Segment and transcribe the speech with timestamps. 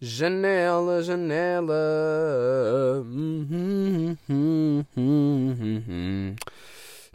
[0.00, 1.74] Janela, janela.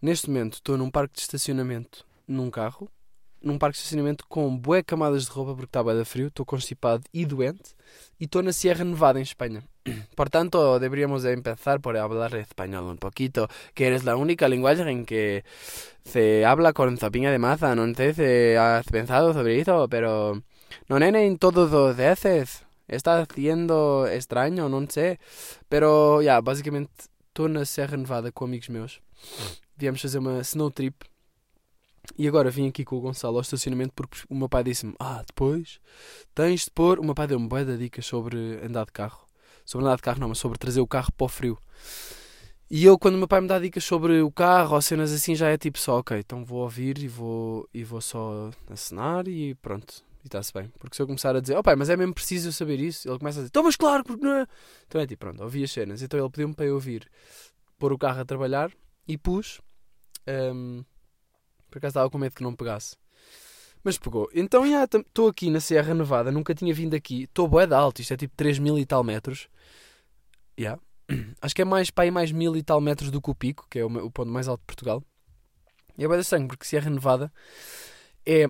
[0.02, 2.90] Neste momento estou num parque de estacionamento num carro,
[3.42, 6.46] num parque de estacionamento com bué camadas de roupa porque está bué da frio, estou
[6.46, 7.76] constipado e doente
[8.18, 9.62] e estou na Sierra Nevada em Espanha.
[10.16, 15.06] Portanto, deberíamos de empezar por hablar español un poquito, que eres la única lenguaje en
[15.06, 15.44] que
[16.06, 17.76] se habla con sopiña de masa.
[17.76, 20.42] No sé si has pensado sobre eso, pero
[20.88, 22.69] no nene en todos los veces.
[22.90, 25.18] Está siendo estranho, não sei.
[25.70, 26.92] Pero, yeah, basicamente,
[27.28, 29.00] estou na Serra Nevada com amigos meus.
[29.78, 31.06] Viemos fazer uma snow trip.
[32.18, 35.24] E agora vim aqui com o Gonçalo ao estacionamento porque o meu pai disse-me: Ah,
[35.26, 35.80] depois
[36.34, 37.00] tens de pôr.
[37.00, 39.28] O meu pai deu-me boa de dicas sobre andar de carro.
[39.64, 41.58] Sobre andar de carro, não, mas sobre trazer o carro para o frio.
[42.72, 45.36] E eu, quando o meu pai me dá dicas sobre o carro ou cenas assim,
[45.36, 49.56] já é tipo só, ok, então vou ouvir e vou, e vou só acenar e
[49.56, 50.04] pronto.
[50.30, 50.72] Está-se bem.
[50.78, 53.10] Porque se eu começar a dizer, oh pai, mas é mesmo preciso eu saber isso,
[53.10, 54.48] ele começa a dizer, então, mas claro, porque não é.
[54.88, 56.02] Então é tipo, pronto, ouvi as cenas.
[56.02, 57.10] Então ele pediu-me para eu ouvir,
[57.80, 58.72] pôr o carro a trabalhar
[59.08, 59.60] e pus.
[60.28, 60.84] Um,
[61.70, 62.96] por acaso estava com medo que não pegasse.
[63.84, 64.30] Mas pegou.
[64.34, 67.24] Então, já, estou aqui na Serra Nevada, nunca tinha vindo aqui.
[67.24, 69.48] Estou bué de alto, isto é tipo 3 mil e tal metros.
[70.60, 70.82] Yeah.
[71.42, 73.66] Acho que é mais, para aí mais mil e tal metros do que o Pico,
[73.70, 75.04] que é o, o ponto mais alto de Portugal.
[75.98, 77.32] E é bué de estranho, porque Serra Nevada
[78.26, 78.48] é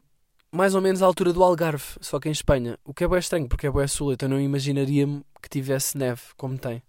[0.51, 2.77] mais ou menos a altura do Algarve, só que em Espanha.
[2.83, 6.21] O que é bem estranho, porque é bem sul, então não imaginaria-me que tivesse neve,
[6.35, 6.81] como tem.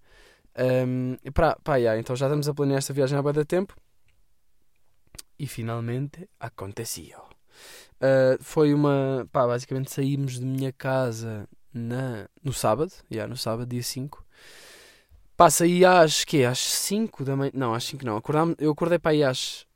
[0.59, 3.77] Um, e pá, pá, yeah, então já estamos a planear esta viagem há bem tempo.
[5.39, 7.21] E finalmente aconteceu.
[7.97, 9.27] Uh, foi uma.
[9.33, 14.25] Pá, basicamente saímos de minha casa na, no sábado, yeah, no sábado, dia 5.
[15.37, 16.25] Pá, saí às?
[16.51, 17.53] Às 5 da manhã.
[17.55, 18.17] Não, às 5 não.
[18.17, 19.67] Acordámos, eu acordei para aí às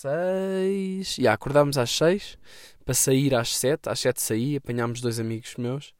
[0.00, 1.18] 6.
[1.18, 2.38] Yeah, acordámos às 6
[2.84, 3.88] para sair às 7.
[3.88, 5.92] Às 7 saí, apanhámos dois amigos meus.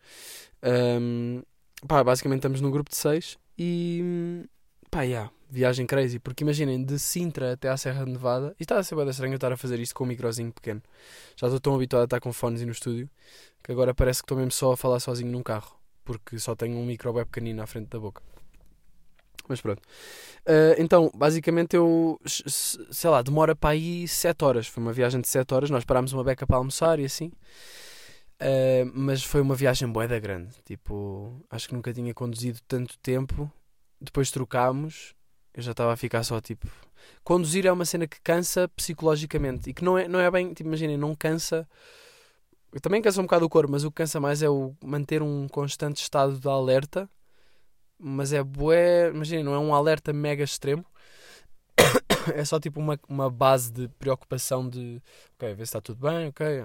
[0.62, 1.42] Um,
[1.86, 4.46] pá, basicamente estamos num grupo de 6 e.
[4.90, 6.18] pá, yeah, viagem crazy.
[6.18, 8.54] Porque imaginem, de Sintra até à Serra de Nevada.
[8.58, 10.82] E está a ser bem estranho eu estar a fazer isto com um microzinho pequeno.
[11.36, 13.08] Já estou tão habituado a estar com fones e no estúdio
[13.62, 15.78] que agora parece que estou mesmo só a falar sozinho num carro.
[16.04, 18.22] Porque só tenho um micro bem pequenino à frente da boca.
[19.50, 19.82] Mas pronto.
[20.46, 24.68] Uh, então, basicamente, eu sei lá, demora para aí 7 horas.
[24.68, 25.70] Foi uma viagem de 7 horas.
[25.70, 27.32] Nós parámos uma beca para almoçar e assim.
[28.40, 30.54] Uh, mas foi uma viagem boeda grande.
[30.64, 33.50] Tipo, acho que nunca tinha conduzido tanto tempo.
[34.00, 35.16] Depois trocámos.
[35.52, 36.68] Eu já estava a ficar só tipo.
[37.24, 40.54] Conduzir é uma cena que cansa psicologicamente e que não é, não é bem.
[40.54, 41.68] Tipo, imaginem, não cansa.
[42.80, 45.48] Também cansa um bocado o corpo, mas o que cansa mais é o manter um
[45.48, 47.10] constante estado de alerta
[48.00, 50.84] mas é bué, imagina, não é um alerta mega extremo.
[52.34, 55.02] é só tipo uma, uma base de preocupação de
[55.34, 56.62] ok, ver se está tudo bem, ok.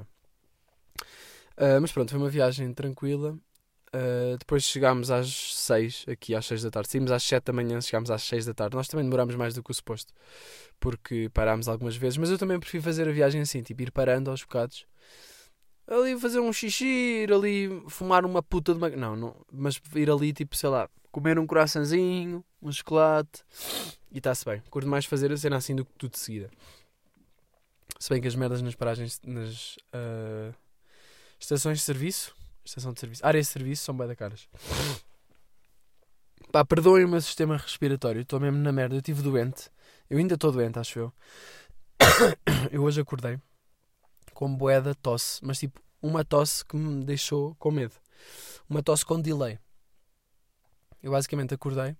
[1.58, 3.38] Uh, mas pronto, foi uma viagem tranquila.
[3.94, 6.90] Uh, depois chegámos às 6, aqui às 6 da tarde.
[6.90, 8.76] Saímos às 7 da manhã, chegámos às 6 da tarde.
[8.76, 10.14] Nós também demorámos mais do que o suposto,
[10.80, 12.18] porque parámos algumas vezes.
[12.18, 14.86] Mas eu também prefiro fazer a viagem assim, tipo ir parando aos bocados.
[15.88, 16.86] Ali fazer um xixi,
[17.24, 18.90] ir ali fumar uma puta de uma.
[18.90, 23.42] Não, não, mas ir ali tipo, sei lá, comer um coraçãozinho, um chocolate
[24.12, 24.62] e está-se bem.
[24.70, 26.52] Curto mais fazer a cena assim do que tudo de seguida.
[27.98, 30.54] Se bem que as merdas nas paragens, nas uh,
[31.40, 34.50] estações de serviço, estação de serviço, áreas de serviço são bem da caras.
[36.52, 39.72] Pá, perdoem o meu sistema respiratório, estou mesmo na merda, eu estive doente.
[40.10, 41.14] Eu ainda estou doente, acho eu.
[42.74, 43.40] eu hoje acordei
[44.34, 47.96] com boeda tosse, mas tipo, uma tosse que me deixou com medo.
[48.70, 49.58] Uma tosse com delay.
[51.06, 51.96] Eu basicamente acordei.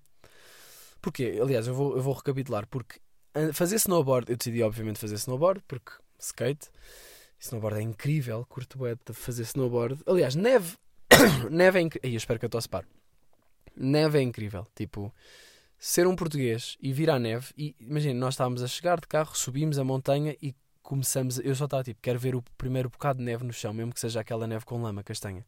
[1.00, 1.38] Porquê?
[1.40, 2.66] Aliás, eu vou, eu vou recapitular.
[2.66, 2.98] Porque
[3.52, 6.68] fazer snowboard, eu decidi obviamente fazer snowboard, porque skate,
[7.38, 10.02] snowboard é incrível, curto bem de fazer snowboard.
[10.08, 10.76] Aliás, neve,
[11.48, 12.10] neve é incrível.
[12.10, 12.84] Eu espero que eu estou a par.
[13.76, 14.66] Neve é incrível.
[14.74, 15.14] Tipo,
[15.78, 17.52] ser um português e vir à neve.
[17.56, 20.52] E imagina, nós estávamos a chegar de carro, subimos a montanha e
[20.82, 21.38] começamos.
[21.38, 24.00] Eu só estava tipo, quero ver o primeiro bocado de neve no chão, mesmo que
[24.00, 25.46] seja aquela neve com lama castanha.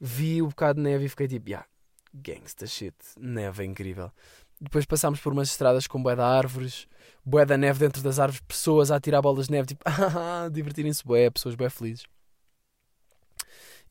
[0.00, 1.66] Vi o bocado de neve e fiquei tipo, yeah,
[2.12, 4.10] gangsta shit, neve é incrível.
[4.60, 6.86] Depois passámos por umas estradas com bué de árvores,
[7.24, 11.04] bué da neve dentro das árvores, pessoas a tirar bolas de neve, tipo, ah, divertirem-se
[11.04, 12.04] bué, pessoas bué felizes.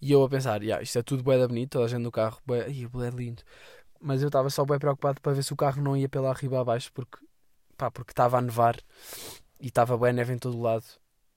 [0.01, 2.12] E eu a pensar, yeah, isto é tudo bué da bonito, toda a gente no
[2.12, 3.44] carro, bué, bué lindo.
[4.00, 6.62] Mas eu estava só bué preocupado para ver se o carro não ia pela arriba
[6.62, 7.18] abaixo, porque,
[7.75, 8.77] pá, porque estava a nevar
[9.60, 10.86] e estava bué neve em todo o lado.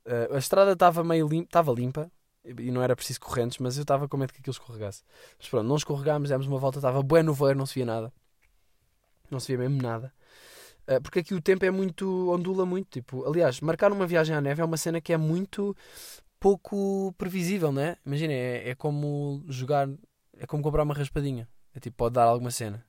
[0.06, 2.10] Uh, a estrada estava meio limpa, estava limpa,
[2.44, 5.02] e não era preciso correntes, mas eu estava com medo que aquilo escorregasse.
[5.38, 8.12] Mas pronto, não escorregámos, demos uma volta, estava bué no voeiro, não se via nada.
[9.30, 10.12] Não se via mesmo nada.
[10.88, 12.30] Uh, porque aqui o tempo é muito.
[12.30, 12.88] ondula muito.
[12.90, 15.76] Tipo, aliás, marcar uma viagem à neve é uma cena que é muito
[16.40, 17.96] pouco previsível, né?
[18.04, 19.88] Imagina, é, é como jogar
[20.42, 21.48] é como comprar uma raspadinha.
[21.74, 22.84] É tipo, pode dar alguma cena,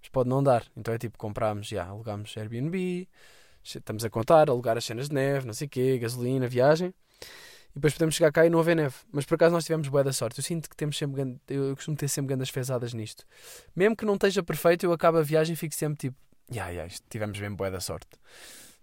[0.00, 0.64] mas pode não dar.
[0.76, 3.08] Então é tipo, comprámos, já, alugámos Airbnb,
[3.62, 6.94] estamos a contar, alugar as cenas de neve, não sei o quê, gasolina, viagem.
[7.74, 8.94] E depois podemos chegar cá e não haver neve.
[9.12, 10.38] Mas por acaso nós tivemos boa da sorte.
[10.38, 11.38] Eu sinto que temos sempre.
[11.48, 13.24] Eu, costumo ter sempre grandes fezadas nisto.
[13.74, 16.16] Mesmo que não esteja perfeito, eu acabo a viagem e fico sempre tipo.
[16.52, 18.08] Ya, isto tivemos bem boa da sorte.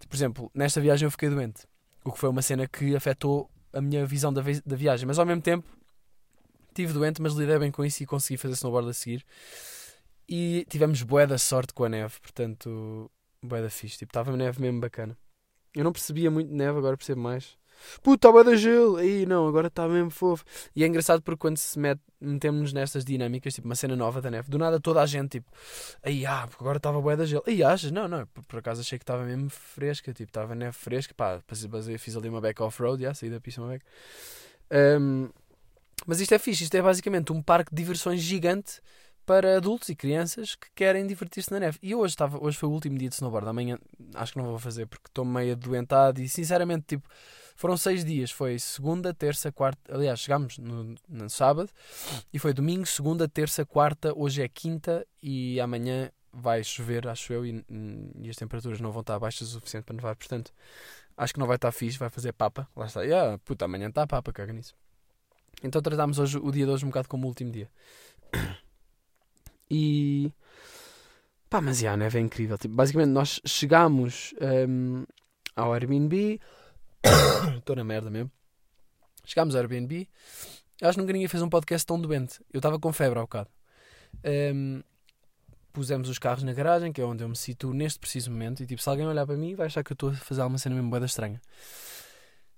[0.09, 1.65] Por exemplo, nesta viagem eu fiquei doente.
[2.03, 5.05] O que foi uma cena que afetou a minha visão da, vi- da viagem.
[5.07, 5.65] Mas ao mesmo tempo,
[6.69, 9.23] estive doente, mas lidei bem com isso e consegui fazer snowboard a seguir.
[10.27, 13.09] E tivemos bué da sorte com a neve, portanto,
[13.43, 13.97] bué da fixe.
[13.99, 15.17] Tipo, estava neve mesmo bacana.
[15.73, 17.57] Eu não percebia muito neve, agora percebo mais.
[18.01, 18.97] Puta, está bué da gelo!
[18.97, 20.43] Aí não, agora está mesmo fofo.
[20.75, 24.29] E é engraçado porque quando se mete, metemos nestas dinâmicas, tipo uma cena nova da
[24.29, 25.51] neve, do nada toda a gente, tipo,
[26.03, 27.43] aí ah, porque agora estava bué da gelo.
[27.47, 27.91] Aí achas?
[27.91, 31.41] Não, não, por, por acaso achei que estava mesmo fresca, tipo, estava neve fresca, pá,
[31.97, 33.85] fiz ali uma back off-road, já, saí da pista uma back.
[34.71, 35.29] Ahm,
[36.05, 38.81] mas isto é fixe, isto é basicamente um parque de diversões gigante
[39.25, 41.77] para adultos e crianças que querem divertir-se na neve.
[41.81, 43.77] E hoje, estava, hoje foi o último dia de snowboard, amanhã
[44.15, 47.07] acho que não vou fazer porque estou meio adoentado e sinceramente, tipo,
[47.61, 48.31] foram seis dias.
[48.31, 49.95] Foi segunda, terça, quarta.
[49.95, 51.69] Aliás, chegámos no, no sábado
[52.33, 54.11] e foi domingo, segunda, terça, quarta.
[54.15, 57.63] Hoje é quinta e amanhã vai chover, acho eu, e,
[58.19, 60.15] e as temperaturas não vão estar baixas o suficiente para nevar.
[60.15, 60.51] Portanto,
[61.15, 62.67] acho que não vai estar fixe, vai fazer papa.
[62.75, 63.05] Lá está.
[63.05, 64.73] E, ah, puta, amanhã está papa, caga nisso.
[65.61, 67.69] Então tratámos hoje, o dia de hoje um bocado como o último dia.
[69.69, 70.33] E.
[71.47, 72.57] Pá, mas já, a neve é incrível.
[72.57, 74.33] Tipo, basicamente, nós chegámos
[74.67, 75.05] hum,
[75.55, 76.39] ao Airbnb.
[77.57, 78.31] Estou na merda mesmo.
[79.25, 80.07] Chegámos ao Airbnb.
[80.81, 82.39] Acho que nunca ninguém fez um podcast tão doente.
[82.51, 83.49] Eu estava com febre há bocado.
[84.25, 84.81] Hum,
[85.71, 88.63] pusemos os carros na garagem, que é onde eu me situo neste preciso momento.
[88.63, 90.57] E tipo, se alguém olhar para mim, vai achar que eu estou a fazer alguma
[90.57, 91.39] cena mesmo boeda estranha.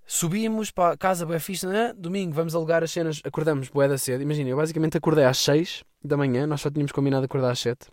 [0.06, 1.94] Subimos para a casa boa fixe, né?
[1.96, 4.22] domingo vamos alugar as cenas, acordamos boeda cedo.
[4.22, 7.88] Imagina, eu basicamente acordei às 6 da manhã, nós só tínhamos combinado acordar às 7.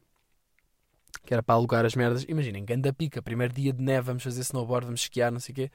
[1.23, 2.25] Que era para alugar as merdas.
[2.27, 5.55] Imaginem, ganda pica, primeiro dia de neve, vamos fazer snowboard, vamos esquiar, não sei o
[5.55, 5.71] quê.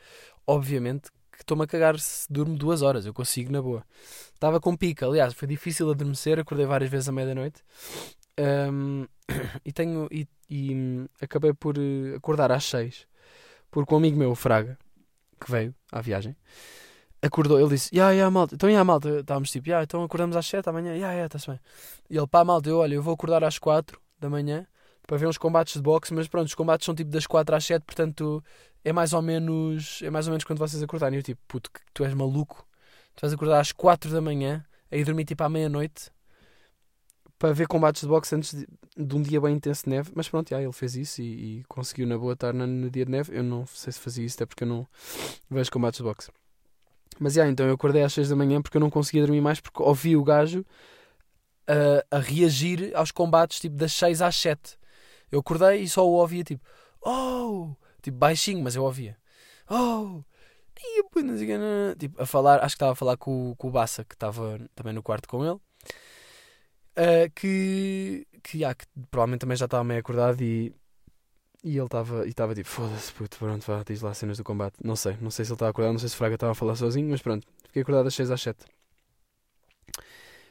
[0.46, 3.84] Obviamente que estou-me a cagar se durmo duas horas, eu consigo na boa.
[4.32, 7.62] Estava com pica, aliás, foi difícil adormecer, acordei várias vezes à meia-noite.
[8.38, 9.04] Ahm,
[9.64, 13.06] e tenho e, e, acabei por eh, acordar às 6
[13.70, 14.78] porque um amigo meu, o Fraga,
[15.38, 16.34] que veio à viagem,
[17.20, 20.46] acordou, ele disse, ya, ya, malta, então, ya, malta, estávamos tipo, ya, então acordamos às
[20.46, 21.60] 7 da manhã, ya, ya, está-se bem.
[22.08, 24.66] E ele, pá, malta, eu, olha, eu vou acordar às 4 da manhã
[25.06, 27.64] para ver uns combates de boxe, mas pronto, os combates são tipo das 4 às
[27.64, 28.42] 7, portanto,
[28.84, 31.18] é mais ou menos, é mais ou menos quando vocês acordarem.
[31.18, 32.66] Eu tipo, puto, que tu és maluco,
[33.14, 36.10] tu vais acordar às 4 da manhã, aí dormir tipo à meia-noite,
[37.38, 38.66] para ver combates de boxe antes de,
[38.96, 41.64] de um dia bem intenso de neve, mas pronto, já, ele fez isso e, e
[41.64, 43.36] conseguiu na boa estar no, no dia de neve.
[43.36, 44.86] Eu não sei se fazia isso, até porque eu não
[45.50, 46.30] vejo combates de boxe.
[47.18, 49.60] Mas já, então eu acordei às 6 da manhã porque eu não conseguia dormir mais
[49.60, 50.64] porque ouvi o gajo
[51.66, 54.78] a, a reagir aos combates tipo das 6 às 7.
[55.30, 56.64] Eu acordei e só o ouvia tipo,
[57.04, 59.16] oh, tipo baixinho, mas eu ouvia,
[59.68, 60.22] oh,
[61.98, 64.92] tipo, a falar, acho que estava a falar com, com o Bassa, que estava também
[64.92, 65.60] no quarto com ele.
[66.98, 70.74] Uh, que, que, ah, que provavelmente também já estava meio acordado e,
[71.62, 74.44] e ele estava e estava tipo, foda-se, puto, pronto, vá, diz lá as cenas do
[74.44, 74.76] combate.
[74.82, 76.54] Não sei, não sei se ele estava acordado, não sei se o Fraga estava a
[76.54, 78.64] falar sozinho, mas pronto, fiquei acordado das 6 às 7.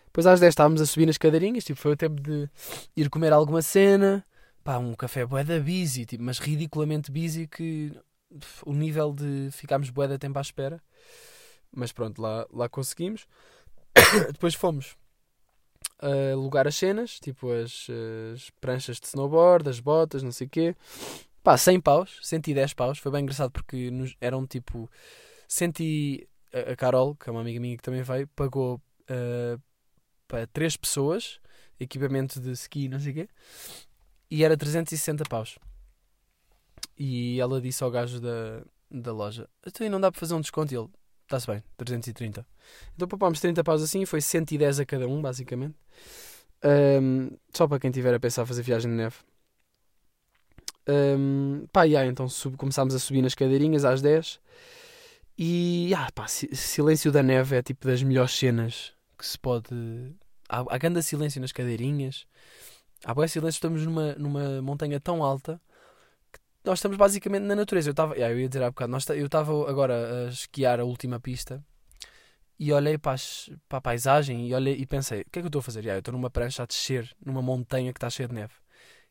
[0.06, 2.50] Depois às 10 estávamos a subir nas cadeirinhas, tipo, foi o tempo de
[2.96, 4.24] ir comer alguma cena,
[4.66, 7.94] pá, um café bué da busy, tipo, mas ridiculamente busy que
[8.66, 10.82] o nível de ficarmos bué da tempo à espera.
[11.72, 13.28] Mas pronto, lá, lá conseguimos.
[14.34, 14.98] Depois fomos
[16.34, 17.88] alugar as cenas, tipo as,
[18.34, 20.76] as pranchas de snowboard, as botas, não sei o quê.
[21.44, 22.98] Pá, 100 paus, 110 paus.
[22.98, 24.90] Foi bem engraçado porque nos, eram tipo.
[25.48, 29.60] 100 e- a, a Carol, que é uma amiga minha que também veio, pagou ah,
[30.28, 31.40] para 3 pessoas,
[31.80, 33.30] equipamento de ski, não sei o quê,
[34.36, 35.58] e era 360 paus.
[36.98, 38.62] E ela disse ao gajo da,
[38.92, 40.74] da loja: Então aí não dá para fazer um desconto?
[40.74, 40.90] E ele:
[41.24, 42.46] Está-se bem, 330.
[42.96, 45.76] Então poupámos 30 paus assim foi 110 a cada um, basicamente.
[46.62, 49.16] Ahm, só para quem tiver a pensar fazer viagem de neve.
[50.88, 54.40] Ahm, pá, yeah, então sub- começámos a subir nas cadeirinhas às 10
[55.38, 59.70] e ah, pá, si- silêncio da neve é tipo das melhores cenas que se pode.
[60.48, 62.28] Há, há grande silêncio nas cadeirinhas,
[63.06, 63.58] há bom silêncio.
[63.58, 65.62] Estamos numa, numa montanha tão alta
[66.34, 67.90] que nós estamos basicamente na natureza.
[67.90, 70.84] Eu, estava yeah, eu ia dizer há bocado, nós, eu estava agora a esquiar a
[70.84, 71.64] última pista
[72.58, 75.46] e olhei para, as- para a paisagem e, olhei, e pensei: o que é que
[75.46, 75.80] eu estou a fazer?
[75.82, 78.54] Yeah, eu estou numa prancha a descer numa montanha que está cheia de neve.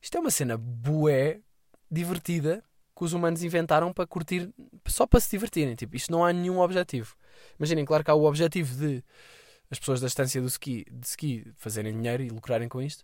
[0.02, 1.40] Isto é uma cena bué
[1.90, 2.62] divertida
[2.96, 4.52] que os humanos inventaram para curtir,
[4.86, 5.74] só para se divertirem.
[5.74, 7.16] Tipo, isto não há nenhum objetivo.
[7.58, 9.02] Imaginem, claro que há o objetivo de
[9.70, 13.02] as pessoas da estância do ski, de ski fazerem dinheiro e lucrarem com isto.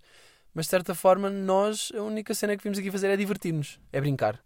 [0.55, 4.01] Mas de certa forma, nós, a única cena que vimos aqui fazer é divertir-nos, é
[4.01, 4.41] brincar.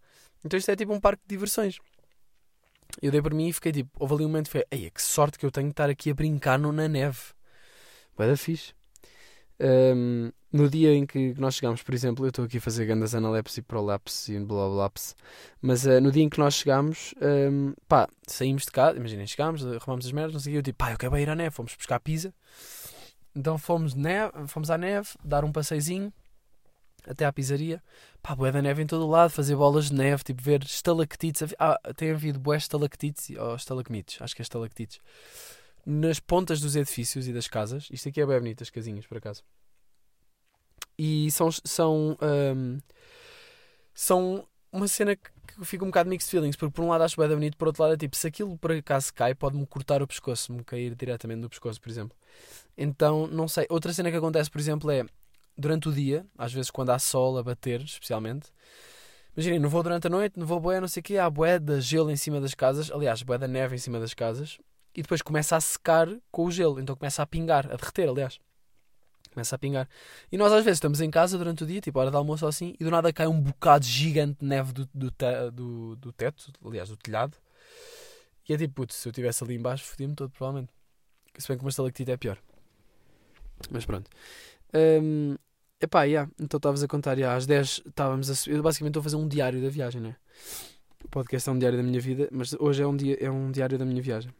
[0.44, 1.78] Então isto é tipo um parque de diversões.
[3.00, 5.38] Eu dei por mim e fiquei tipo, houve ali um momento foi, ei, que sorte
[5.38, 7.18] que eu tenho de estar aqui a brincar no, na neve.
[8.16, 8.72] Vai dar fixe.
[9.60, 13.14] Um, no dia em que nós chegámos, por exemplo, eu estou aqui a fazer grandes
[13.14, 14.90] analepse e prolapse e blá blá
[15.62, 19.64] mas uh, no dia em que nós chegámos, um, pá, saímos de casa, imaginem, chegámos,
[19.64, 21.54] arrumamos as merdas, não sei o que, eu tipo, pá, eu quero ir à neve,
[21.54, 22.32] fomos buscar pizza.
[23.34, 26.12] Então fomos, neve, fomos à neve, dar um passeizinho
[27.06, 27.82] até à pizzaria.
[28.22, 31.54] Pá, bué da neve em todo o lado, fazer bolas de neve, tipo, ver estalactites.
[31.58, 35.00] Ah, tem havido bué estalactites, ou estalagmites, acho que é estalactites
[35.86, 37.88] nas pontas dos edifícios e das casas.
[37.90, 39.42] Isto aqui é bem bonito, as casinhas, por acaso.
[40.98, 41.50] E são.
[41.64, 42.78] São, um,
[43.92, 47.16] são uma cena que, que fica um bocado mixed feelings, porque por um lado acho
[47.16, 50.06] bem bonito, por outro lado é tipo, se aquilo por acaso cai, pode-me cortar o
[50.06, 52.16] pescoço, me cair diretamente no pescoço, por exemplo.
[52.76, 53.66] Então, não sei.
[53.68, 55.04] Outra cena que acontece, por exemplo, é
[55.56, 58.48] durante o dia, às vezes quando há sol a bater, especialmente.
[59.36, 61.58] Imaginem, não vou durante a noite, não vou boé, não sei o quê, há boé
[61.58, 64.58] da gelo em cima das casas, aliás, boé da neve em cima das casas,
[64.94, 68.38] e depois começa a secar com o gelo, então começa a pingar, a derreter, aliás.
[69.32, 69.88] Começa a pingar.
[70.30, 72.48] E nós às vezes estamos em casa durante o dia, tipo hora de almoço ou
[72.48, 76.12] assim, e do nada cai um bocado gigante de neve do, do, te, do, do
[76.12, 77.36] teto, aliás, do telhado.
[78.48, 80.72] E é tipo, putz, se eu estivesse ali embaixo, fodia-me todo, provavelmente.
[81.38, 82.38] Se bem que uma estalactite é pior.
[83.70, 84.10] Mas pronto.
[84.74, 85.36] Um,
[85.80, 89.04] epá, yeah, então estavas a contar, yeah, às 10 estávamos a Eu basicamente estou a
[89.04, 90.16] fazer um diário da viagem, né?
[91.04, 93.50] O podcast é um diário da minha vida, mas hoje é um, dia, é um
[93.50, 94.32] diário da minha viagem.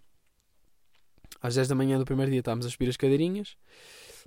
[1.41, 3.57] Às 10 da manhã do primeiro dia estávamos a subir as cadeirinhas.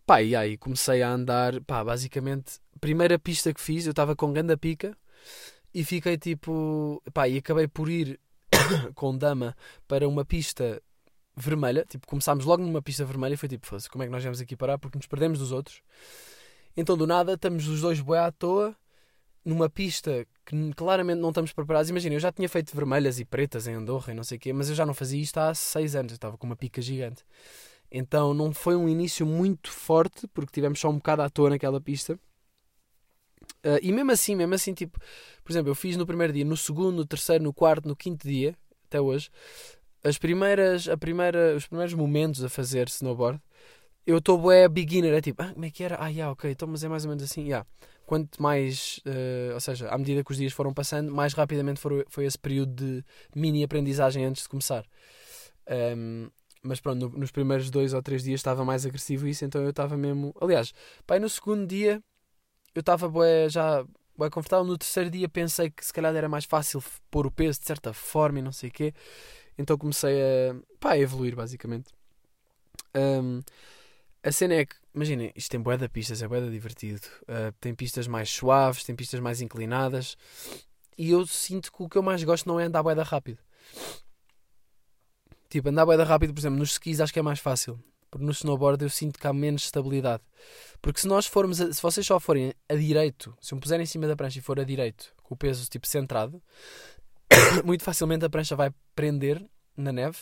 [0.05, 4.31] Pá, e aí comecei a andar, pá, basicamente, primeira pista que fiz, eu estava com
[4.31, 4.95] ganda pica
[5.73, 8.19] e fiquei tipo, pá, e acabei por ir
[8.95, 9.55] com dama
[9.87, 10.81] para uma pista
[11.37, 14.41] vermelha, tipo, começámos logo numa pista vermelha e foi tipo, como é que nós viemos
[14.41, 14.77] aqui parar?
[14.79, 15.81] Porque nos perdemos dos outros.
[16.75, 18.75] Então, do nada, estamos os dois boé à toa
[19.45, 21.89] numa pista que claramente não estamos preparados.
[21.89, 24.51] Imagina, eu já tinha feito vermelhas e pretas em Andorra e não sei o quê,
[24.51, 26.11] mas eu já não fazia isto há seis anos.
[26.11, 27.23] Eu estava com uma pica gigante.
[27.89, 31.79] Então não foi um início muito forte, porque tivemos só um bocado à toa naquela
[31.79, 32.19] pista.
[33.63, 34.99] Uh, e mesmo assim, mesmo assim, tipo,
[35.43, 38.27] por exemplo, eu fiz no primeiro dia, no segundo, no terceiro, no quarto, no quinto
[38.27, 39.29] dia, até hoje,
[40.03, 43.41] as primeiras, a primeira, os primeiros momentos a fazer snowboard,
[44.05, 45.97] eu estou bué beginner, é tipo, ah, como é que era?
[45.99, 47.65] Ah, yeah, ok, então, mas é mais ou menos assim, yeah
[48.07, 52.05] quanto mais, uh, ou seja, à medida que os dias foram passando, mais rapidamente foi,
[52.07, 53.03] foi esse período de
[53.35, 54.85] mini aprendizagem antes de começar.
[55.69, 56.29] Um,
[56.63, 59.71] mas pronto, no, nos primeiros dois ou três dias estava mais agressivo isso, então eu
[59.71, 60.33] estava mesmo.
[60.39, 60.73] Aliás,
[61.05, 62.01] pai, no segundo dia
[62.73, 63.11] eu estava
[63.49, 63.83] já
[64.17, 64.65] bem confortável.
[64.65, 67.91] No terceiro dia pensei que se calhar era mais fácil pôr o peso de certa
[67.91, 68.93] forma e não sei o quê.
[69.57, 71.91] Então comecei a, pá, a evoluir basicamente.
[72.95, 73.41] Um,
[74.23, 77.01] a cena é que, imaginem, isto tem de pistas, é de divertido.
[77.23, 80.17] Uh, tem pistas mais suaves, tem pistas mais inclinadas.
[80.97, 83.39] E eu sinto que o que eu mais gosto não é andar bué da rápido.
[85.49, 87.79] Tipo, andar bué da rápido, por exemplo, nos skis acho que é mais fácil.
[88.09, 90.23] Porque no snowboard eu sinto que há menos estabilidade.
[90.81, 93.85] Porque se nós formos, a, se vocês só forem a direito, se me puser em
[93.85, 96.41] cima da prancha e for a direito, com o peso tipo centrado,
[97.65, 99.43] muito facilmente a prancha vai prender
[99.75, 100.19] na neve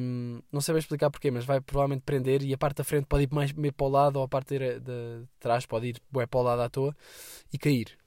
[0.00, 3.06] um, não sei bem explicar porquê, mas vai provavelmente prender e a parte da frente
[3.06, 6.02] pode ir mais meio para o lado ou a parte de, de trás pode ir
[6.10, 6.96] bué para o lado à toa
[7.52, 7.98] e cair.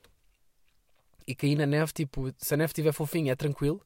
[1.27, 3.85] E cair na neve, tipo, se a neve estiver fofinha é tranquilo,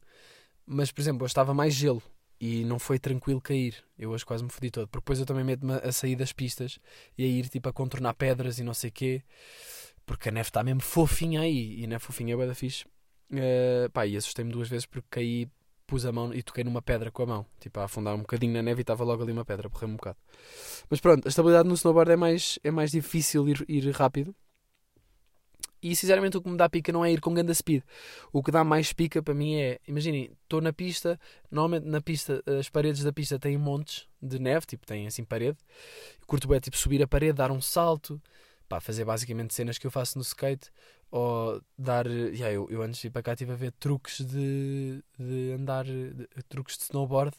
[0.63, 2.03] mas por exemplo, eu estava mais gelo
[2.39, 3.83] e não foi tranquilo cair.
[3.97, 6.77] Eu hoje quase me fodi todo, porque depois eu também meto-me a sair das pistas
[7.17, 9.23] e a ir tipo a contornar pedras e não sei quê,
[10.05, 12.85] porque a neve está mesmo fofinha aí e a neve fofinha é bué da fixe.
[13.31, 15.49] Uh, pá, e assustei-me duas vezes porque caí
[15.87, 18.53] pus a mão e toquei numa pedra com a mão, tipo a afundar um bocadinho
[18.53, 20.17] na neve e estava logo ali uma pedra, porrei um bocado.
[20.89, 24.35] Mas pronto, a estabilidade no snowboard é mais, é mais difícil ir, ir rápido.
[25.81, 27.83] E sinceramente o que me dá pica não é ir com grande speed.
[28.31, 31.19] O que dá mais pica para mim é, imaginem, estou na pista,
[31.49, 35.57] normalmente na pista, as paredes da pista têm montes de neve, tipo, tem assim parede.
[36.21, 38.21] Eu curto bem, tipo, subir a parede, dar um salto,
[38.69, 40.69] pá, fazer basicamente cenas que eu faço no skate
[41.11, 42.07] ou dar.
[42.07, 45.85] Yeah, eu, eu antes de ir para cá estive a ver truques de, de andar,
[45.85, 47.35] de, truques de snowboard.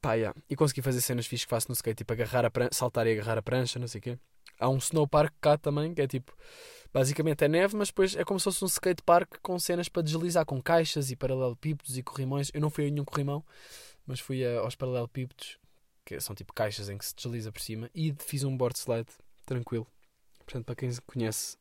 [0.00, 0.38] Pá, yeah.
[0.48, 3.12] E consegui fazer cenas fixas que faço no skate, tipo agarrar a prancha, saltar e
[3.12, 4.18] agarrar a prancha, não sei o quê.
[4.58, 6.34] Há um snowpark cá também, que é tipo.
[6.92, 10.02] Basicamente é neve, mas depois é como se fosse um skate park com cenas para
[10.02, 12.50] deslizar, com caixas e paralelepípedos e corrimões.
[12.54, 13.44] Eu não fui a nenhum corrimão,
[14.06, 15.58] mas fui a, aos paralelepípedos,
[16.06, 19.10] que são tipo caixas em que se desliza por cima, e fiz um board slide
[19.44, 19.86] tranquilo.
[20.38, 21.58] Portanto, para quem conhece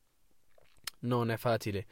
[1.02, 1.86] no es fácil.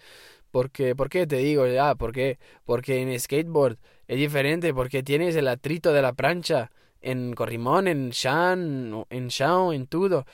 [0.51, 1.95] Porque, ¿Por te digo ya?
[1.95, 2.37] ¿Por qué?
[2.63, 8.09] Porque en skateboard es diferente porque tienes el atrito de la plancha en corrimón, en
[8.11, 10.25] shan, en chão, en todo.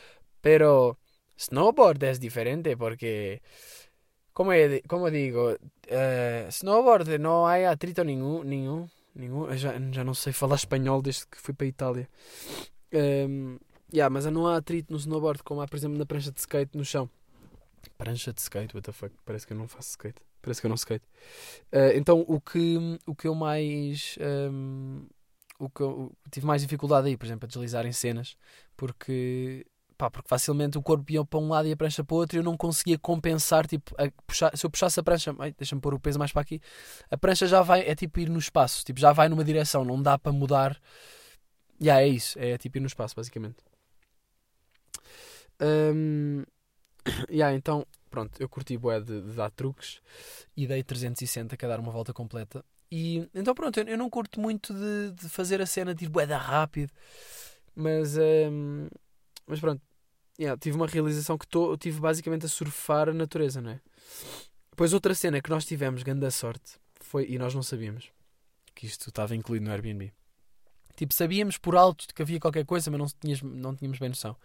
[0.42, 0.98] Pero
[1.38, 3.42] snowboard es diferente porque,
[4.34, 4.52] como,
[4.88, 9.56] como digo, uh, snowboard no hay atrito nenhum, nenhum, nenhum.
[9.58, 12.10] Já, já não sei falar espanhol desde que fui para a Itália.
[12.94, 13.58] Um,
[13.94, 16.78] yeah, mas não há atrito no snowboard como há, por exemplo, na prancha de skate
[16.78, 17.10] no chão.
[17.98, 19.14] Prancha de skate, what the fuck?
[19.26, 20.22] Parece que eu não faço skate.
[20.42, 21.06] Parece que eu não skate.
[21.74, 24.18] Uh, então, o que, o que eu mais.
[24.22, 25.06] Um,
[25.60, 28.38] o que eu tive mais dificuldade aí, por exemplo, a deslizar em cenas,
[28.76, 29.66] porque.
[29.98, 32.38] Pá, porque facilmente o corpo ia para um lado e a prancha para o outro
[32.38, 33.68] e eu não conseguia compensar.
[33.68, 33.94] Tipo,
[34.26, 36.62] puxar, se eu puxasse a prancha, deixa-me pôr o peso mais para aqui,
[37.12, 40.02] a prancha já vai, é tipo ir no espaço, tipo, já vai numa direção, não
[40.02, 40.80] dá para mudar.
[41.82, 43.58] Já yeah, é isso, é tipo ir no espaço, basicamente.
[45.62, 46.44] Um,
[47.30, 50.02] yeah, então, pronto, eu curti bué de, de, dar truques
[50.56, 52.64] e dei 360 a dar uma volta completa.
[52.92, 56.10] E então, pronto, eu, eu não curto muito de, de, fazer a cena de ir
[56.10, 56.92] bué da rápido,
[57.76, 58.88] mas, um,
[59.46, 59.82] mas pronto,
[60.40, 63.80] yeah, tive uma realização que tô, eu tive basicamente a surfar a natureza, não é?
[64.72, 68.12] Depois, outra cena que nós tivemos, grande sorte, foi, e nós não sabíamos
[68.74, 70.12] que isto estava incluído no Airbnb.
[70.96, 74.36] Tipo, sabíamos por alto que havia qualquer coisa, mas não tínhamos, não tínhamos bem noção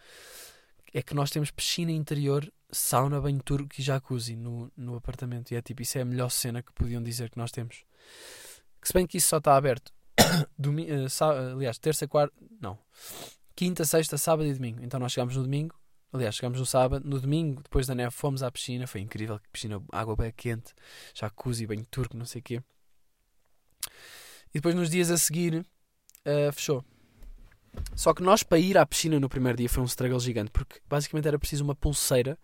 [0.94, 5.50] é que nós temos piscina interior, sauna, banho turco e jacuzzi no, no apartamento.
[5.50, 7.84] E é tipo, isso é a melhor cena que podiam dizer que nós temos.
[8.80, 9.92] Que se bem que isso só está aberto.
[10.56, 11.06] Domi uh,
[11.52, 12.32] aliás, terça, quarta.
[12.60, 12.78] Não.
[13.56, 14.84] Quinta, sexta, sábado e domingo.
[14.84, 15.74] Então nós chegamos no domingo.
[16.12, 17.04] Aliás, chegamos no sábado.
[17.04, 18.86] No domingo, depois da neve, fomos à piscina.
[18.86, 19.40] Foi incrível.
[19.52, 20.72] Piscina, água bem quente,
[21.12, 22.62] jacuzzi, banho turco, não sei o quê.
[24.50, 26.84] E depois nos dias a seguir, uh, fechou.
[27.94, 30.80] Só que nós, para ir à piscina no primeiro dia, foi um struggle gigante, porque
[30.88, 32.38] basicamente era preciso uma pulseira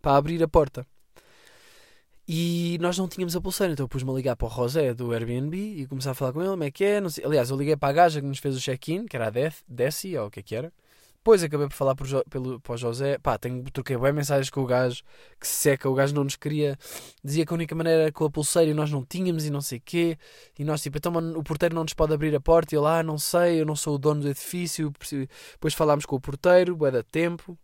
[0.00, 0.86] para abrir a porta.
[2.26, 5.12] E nós não tínhamos a pulseira, então eu pus-me a ligar para o José do
[5.12, 7.02] Airbnb e comecei a falar com ele, como é que é?
[7.22, 9.32] Aliás, eu liguei para a gaja que nos fez o check-in, que era a
[9.68, 10.72] Desi, ou o que é que era.
[11.24, 13.16] Depois acabei por falar pelo, para o José.
[13.16, 15.02] Pá, tenho, troquei bem mensagens com o gajo
[15.40, 15.88] que se seca.
[15.88, 16.76] O gajo não nos queria.
[17.24, 19.62] Dizia que a única maneira era com a pulseira e nós não tínhamos e não
[19.62, 20.18] sei quê.
[20.58, 22.74] E nós, tipo, então o porteiro não nos pode abrir a porta.
[22.74, 24.92] E lá, ah, não sei, eu não sou o dono do edifício.
[25.52, 27.58] Depois falámos com o porteiro, vai dar tempo.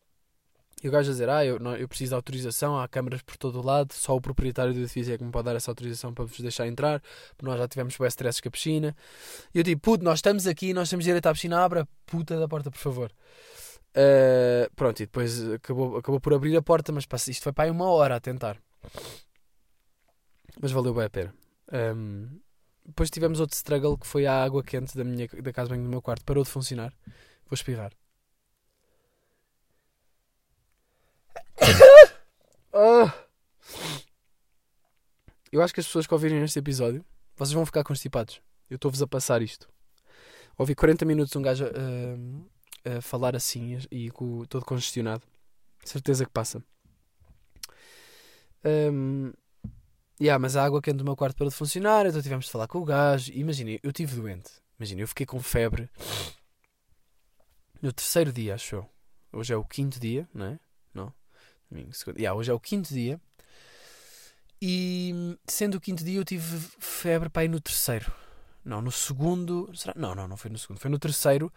[0.83, 3.37] E o gajo a dizer: Ah, eu, não, eu preciso de autorização, há câmaras por
[3.37, 6.14] todo o lado, só o proprietário do edifício é que me pode dar essa autorização
[6.14, 7.01] para vos deixar entrar,
[7.37, 8.97] porque nós já tivemos bem stresses com a piscina.
[9.55, 12.38] E eu digo: Puto, nós estamos aqui, nós temos direito à piscina, abra a puta
[12.38, 13.12] da porta, por favor.
[13.90, 17.71] Uh, pronto, e depois acabou, acabou por abrir a porta, mas isto foi para aí
[17.71, 18.57] uma hora a tentar.
[20.61, 21.35] Mas valeu bem a pena.
[21.73, 22.29] Um,
[22.87, 25.88] depois tivemos outro struggle que foi a água quente da, minha, da casa bem do
[25.88, 26.25] meu quarto.
[26.25, 26.93] Parou de funcionar.
[27.47, 27.93] Vou espirrar.
[32.72, 33.11] Oh.
[35.52, 37.04] Eu acho que as pessoas que ouvirem este episódio,
[37.37, 38.40] vocês vão ficar constipados.
[38.68, 39.68] Eu estou-vos a passar isto.
[40.56, 41.64] Ouvi 40 minutos um gajo.
[41.66, 42.48] Uh,
[42.85, 45.22] a falar assim e com, todo congestionado.
[45.85, 46.62] Certeza que passa.
[48.64, 49.33] Um,
[50.20, 52.68] yeah, mas a água quente do meu quarto parou de funcionar, então tivemos de falar
[52.68, 53.33] com o gajo.
[53.33, 54.50] Imaginem, eu estive doente.
[54.78, 55.88] Imagina, eu fiquei com febre
[57.80, 58.88] no terceiro dia, achou?
[59.33, 60.61] Hoje é o quinto dia, não é?
[61.70, 61.90] Domingo.
[62.16, 63.20] Yeah, hoje é o quinto dia.
[64.61, 68.12] E sendo o quinto dia, eu tive febre para ir no terceiro.
[68.64, 69.70] Não, no segundo.
[69.74, 69.94] Será?
[69.96, 70.78] Não, não, não foi no segundo.
[70.78, 71.52] Foi no terceiro.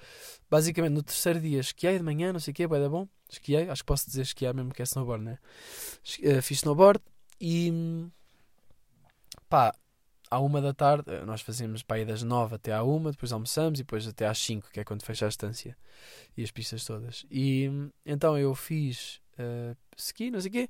[0.49, 3.08] Basicamente, no terceiro dia esquiei de manhã, não sei o quê, vai dar bom.
[3.30, 5.39] Esquiei, acho que posso dizer esquiar mesmo que é snowboard, né?
[6.19, 7.02] Uh, fiz snowboard
[7.41, 7.71] e.
[9.49, 9.73] pá,
[10.30, 13.32] à uma da tarde, eh, nós fazíamos para ir das nove até à uma, depois
[13.32, 15.78] almoçamos e depois até às cinco, que é quando fecha a estância
[16.36, 17.26] e as pistas todas.
[17.30, 17.69] E
[18.06, 20.69] então eu fiz uh, não sei o quê.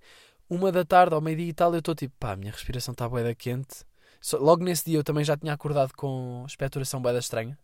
[0.49, 3.07] Uma da tarde ao meio-dia e tal, eu estou tipo, pá, a minha respiração está
[3.07, 3.85] boeda quente
[4.33, 7.57] Logo nesse dia eu também já tinha acordado com expectoração boeda estranha.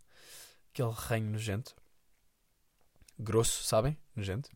[0.74, 1.74] Aquele ranho nojento.
[3.18, 3.98] Grosso, sabem?
[4.16, 4.50] Nojento.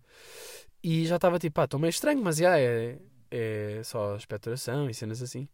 [0.84, 3.00] E já estava tipo, pá, estou meio estranho, mas já é,
[3.32, 5.48] é só expectoração e cenas assim.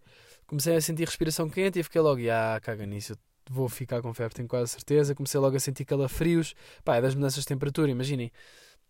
[0.48, 3.16] Comecei a sentir respiração quente e fiquei logo, ah, caga nisso,
[3.48, 5.14] vou ficar com febre, tenho quase certeza.
[5.14, 6.56] Comecei logo a sentir calafrios.
[6.84, 8.32] Pá, é das mudanças de temperatura, imaginem.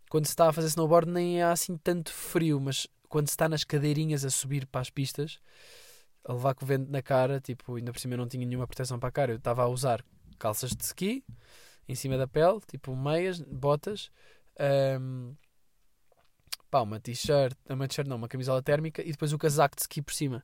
[0.10, 3.48] Quando se está a fazer snowboard nem há assim tanto frio, mas quando se está
[3.48, 5.40] nas cadeirinhas a subir para as pistas,
[6.26, 8.68] a levar com o vento na cara, tipo, ainda por cima eu não tinha nenhuma
[8.68, 10.04] proteção para a cara, eu estava a usar
[10.40, 11.24] calças de ski
[11.88, 14.12] em cima da pele, tipo meias, botas,
[15.00, 15.36] um,
[16.70, 20.02] pá, uma t-shirt, uma t-shirt não, uma camisola térmica e depois o casaco de ski
[20.02, 20.44] por cima.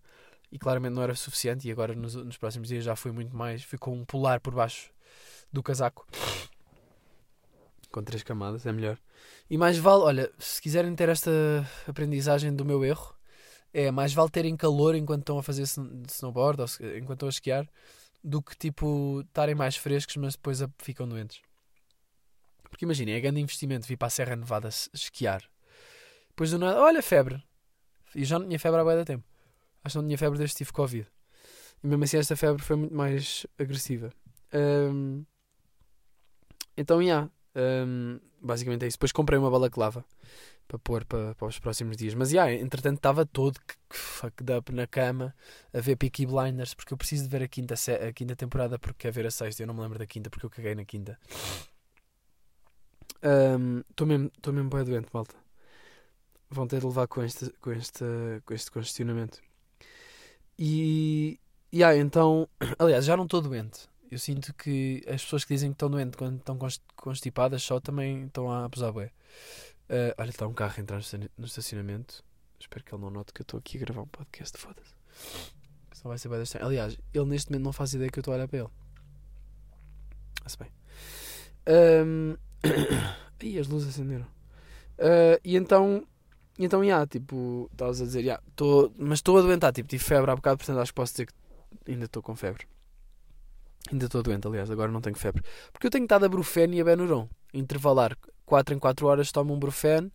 [0.51, 3.63] E claramente não era suficiente e agora nos, nos próximos dias já foi muito mais,
[3.63, 4.91] ficou um polar por baixo
[5.51, 6.07] do casaco.
[7.95, 8.99] Com três camadas, é melhor.
[9.49, 11.31] E mais vale, olha, se quiserem ter esta
[11.87, 13.15] aprendizagem do meu erro,
[13.73, 17.69] é mais vale terem calor enquanto estão a fazer snowboard ou enquanto estão a esquiar
[18.21, 21.41] do que tipo estarem mais frescos, mas depois ficam doentes.
[22.69, 25.49] Porque imaginem, é grande investimento vir para a Serra Nevada esquiar.
[26.27, 27.41] Depois do nada, olha, febre.
[28.13, 29.23] E já não tinha febre há bem tempo.
[29.85, 31.07] Acho que não tinha febre desde que tive Covid.
[31.81, 34.11] E mesmo assim esta febre foi muito mais agressiva.
[34.53, 35.23] Um,
[36.75, 37.05] então, já.
[37.05, 38.97] Yeah, um, basicamente é isso.
[38.97, 40.05] Depois comprei uma balaclava
[40.67, 42.13] para pôr para, para os próximos dias.
[42.13, 45.33] Mas, yeah, entretanto, estava todo fucked up na cama
[45.73, 49.07] a ver Peaky Blinders porque eu preciso de ver a quinta, a quinta temporada porque
[49.07, 49.63] quer ver a sexta.
[49.63, 51.17] Eu não me lembro da quinta porque eu caguei na quinta.
[53.89, 55.35] Estou um, mesmo, mesmo bem doente, malta.
[56.49, 58.05] Vão ter de levar com este, com este,
[58.45, 59.41] com este congestionamento.
[60.57, 61.39] E,
[61.71, 62.47] e ah, então,
[62.79, 63.89] aliás, já não estou doente.
[64.11, 66.57] Eu sinto que as pessoas que dizem que estão doentes quando estão
[66.95, 69.07] constipadas só também estão a abusar bem.
[69.87, 71.01] Uh, olha, está um carro a entrar
[71.37, 72.23] no estacionamento.
[72.59, 74.57] Espero que ele não note que eu estou aqui a gravar um podcast.
[74.57, 74.93] Foda-se.
[75.93, 76.39] Senão vai ser bem.
[76.61, 78.69] Aliás, ele neste momento não faz ideia que eu estou a olhar para ele.
[80.37, 80.71] Está-se bem.
[81.67, 82.37] Um...
[83.41, 84.25] Aí as luzes acenderam.
[84.97, 86.07] Uh, e então
[86.57, 88.41] então, já, yeah, tipo, estavas a dizer, yeah,
[88.97, 91.91] mas estou a doentar, tipo, tive febre há bocado, portanto acho que posso dizer que
[91.91, 92.65] ainda estou com febre.
[93.91, 95.43] Ainda estou doente, aliás, agora não tenho febre.
[95.71, 97.27] Porque eu tenho estado a Brufen e a Benuron.
[97.53, 100.11] Intervalar 4 em 4 horas tomo um Brufen.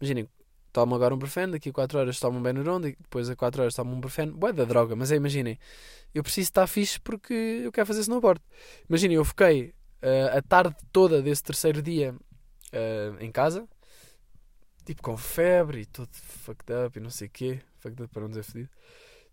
[0.00, 0.28] Imaginem,
[0.72, 3.74] tomo agora um Brufen, daqui a 4 horas tomo um Benuron, depois a 4 horas
[3.74, 4.30] tomo um Brufen.
[4.30, 5.58] Boa da droga, mas é, imaginem,
[6.14, 8.40] eu preciso estar fixe porque eu quero fazer snowboard.
[8.88, 12.14] Imaginem, eu fiquei uh, a tarde toda desse terceiro dia
[12.72, 13.68] uh, em casa
[14.84, 18.22] tipo com febre e todo fucked up e não sei o quê, fucked up para
[18.22, 18.70] não dizer fedido.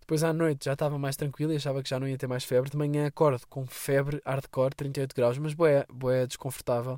[0.08, 2.46] Depois à noite já estava mais tranquilo e achava que já não ia ter mais
[2.46, 2.70] febre.
[2.70, 6.98] De manhã acordo com febre hardcore, 38 graus, mas boé, boé desconfortável.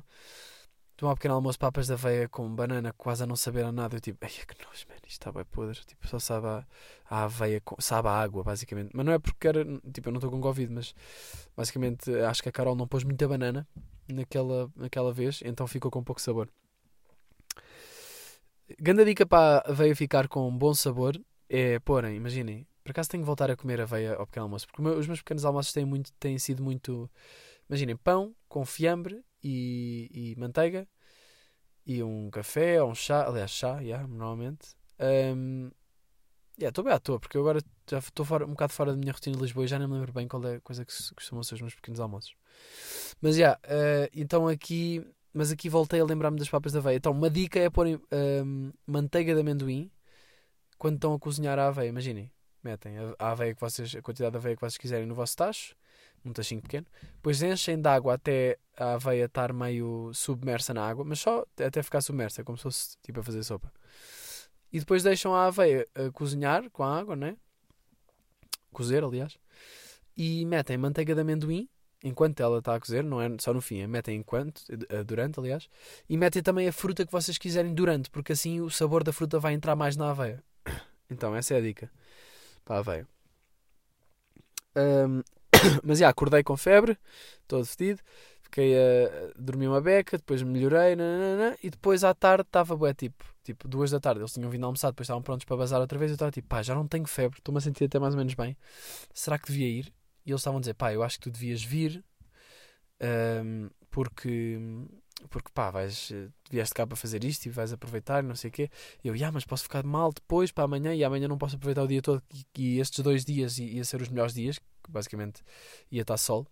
[0.96, 3.96] Tomar um pequeno almoço, papas da aveia com banana, quase a não saber a nada.
[3.96, 5.80] Eu tipo, ai que nojo, mano, isto está bem podre.
[5.84, 6.64] Tipo, só sabe a,
[7.10, 8.90] a aveia, sabe a água, basicamente.
[8.94, 10.94] Mas não é porque era, tipo, eu não estou com Covid, mas
[11.56, 13.66] basicamente acho que a Carol não pôs muita banana
[14.08, 16.48] naquela, naquela vez, então ficou com pouco sabor.
[18.78, 23.22] Ganda dica para a aveia ficar com bom sabor é porem, imaginem, por acaso tenho
[23.22, 26.12] que voltar a comer aveia ao pequeno almoço, porque os meus pequenos almoços têm, muito,
[26.14, 27.08] têm sido muito.
[27.68, 30.88] Imaginem, pão com fiambre e, e manteiga
[31.86, 34.74] e um café ou um chá, aliás, chá, yeah, normalmente.
[34.98, 35.70] Um,
[36.58, 39.12] estou yeah, bem à toa, porque eu agora já estou um bocado fora da minha
[39.12, 41.44] rotina de Lisboa e já nem me lembro bem qual é a coisa que costumam
[41.44, 42.34] ser os meus pequenos almoços.
[43.22, 46.96] Mas já, yeah, uh, então aqui mas aqui voltei a lembrar-me das papas da aveia.
[46.96, 49.88] Então, uma dica é pôr um, manteiga de amendoim
[50.76, 51.88] quando estão a cozinhar a aveia.
[51.88, 55.36] Imaginem, metem a, aveia que vocês, a quantidade de aveia que vocês quiserem no vosso
[55.36, 55.74] tacho,
[56.24, 61.04] num tachinho pequeno, depois enchem de água até a aveia estar meio submersa na água,
[61.04, 63.72] mas só até ficar submersa, como se fosse tipo a fazer sopa.
[64.72, 67.36] E depois deixam a aveia a cozinhar com a água, né?
[68.72, 69.36] Cozer, aliás.
[70.16, 71.68] E metem manteiga de amendoim
[72.02, 75.38] enquanto ela está a cozer, não é só no fim, é metem enquanto, eh, durante,
[75.38, 75.68] aliás,
[76.08, 79.38] e metem também a fruta que vocês quiserem durante, porque assim o sabor da fruta
[79.38, 80.42] vai entrar mais na aveia.
[81.12, 81.90] Então, essa é a dica
[82.66, 83.06] a aveia.
[84.76, 85.22] Um,
[85.84, 86.96] mas já, acordei com febre,
[87.46, 88.00] todo fedido,
[88.42, 93.24] fiquei a dormir uma beca, depois melhorei, nanana, e depois à tarde estava bué, tipo,
[93.42, 96.10] tipo, duas da tarde, eles tinham vindo almoçar, depois estavam prontos para bazar outra vez,
[96.10, 98.34] eu estava tipo, pá, já não tenho febre, estou-me a sentir até mais ou menos
[98.34, 98.56] bem,
[99.12, 99.92] será que devia ir?
[100.24, 102.04] E eles estavam a dizer, pá, eu acho que tu devias vir
[103.00, 104.58] um, porque,
[105.28, 106.12] porque pá, vais,
[106.50, 108.70] vieste cá para fazer isto e vais aproveitar, não sei o quê.
[109.04, 111.82] E eu, yeah, mas posso ficar mal depois para amanhã e amanhã não posso aproveitar
[111.82, 112.22] o dia todo.
[112.32, 115.42] E, e estes dois dias ia ser os melhores dias, que basicamente
[115.90, 116.46] ia estar sol,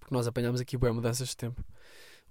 [0.00, 1.64] porque nós apanhámos aqui boas mudanças de tempo.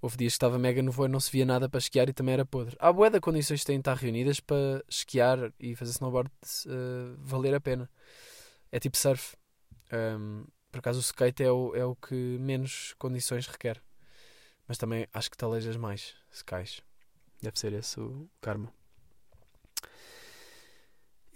[0.02, 2.46] Houve dias que estava mega e não se via nada para esquiar e também era
[2.46, 2.76] podre.
[2.80, 6.30] Há de condições que têm de estar reunidas para esquiar e fazer snowboard
[6.68, 7.90] uh, valer a pena.
[8.72, 9.36] É tipo surf.
[9.92, 13.82] Um, por acaso o skate é o, é o que menos condições requer.
[14.68, 16.82] Mas também acho que talejas mais se cais.
[17.42, 18.72] Deve ser esse o karma.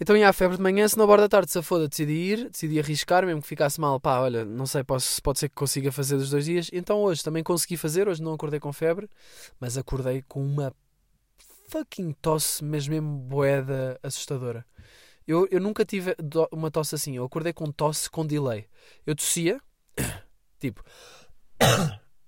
[0.00, 2.48] Então ia à febre de manhã, se na borda da tarde se foda, decidi ir,
[2.48, 5.92] decidi arriscar, mesmo que ficasse mal, pá, olha, não sei, posso, pode ser que consiga
[5.92, 6.70] fazer dos dois dias.
[6.72, 9.10] Então hoje também consegui fazer, hoje não acordei com febre,
[9.60, 10.74] mas acordei com uma
[11.68, 14.64] fucking tosse, mesmo mesmo boeda assustadora.
[15.26, 16.16] Eu, eu nunca tive
[16.50, 17.16] uma tosse assim.
[17.16, 18.66] Eu acordei com tosse com delay.
[19.06, 19.60] Eu tossia,
[20.58, 20.82] tipo,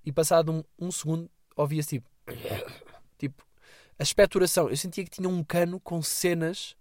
[0.05, 2.09] e passado um, um segundo ouvia-se tipo,
[3.17, 3.45] tipo,
[3.97, 4.69] a expectoração.
[4.69, 6.75] Eu sentia que tinha um cano com cenas.